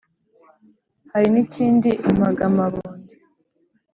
[1.11, 2.89] hari n’ ikindi impagamabondo,